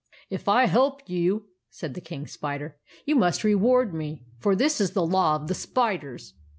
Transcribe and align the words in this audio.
"If 0.31 0.47
I 0.49 0.65
help 0.65 1.07
you," 1.07 1.45
said 1.69 1.93
the 1.93 2.01
King 2.01 2.25
Spider," 2.25 2.75
you 3.05 3.15
must 3.15 3.43
reward 3.43 3.93
me; 3.93 4.23
for 4.39 4.55
this 4.55 4.81
is 4.81 4.93
the 4.93 5.05
Law 5.05 5.35
of 5.35 5.47
the 5.47 5.53
Spiders." 5.53 6.33